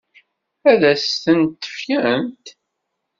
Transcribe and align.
Ad 0.71 0.81
s-tent-fkent? 1.01 2.45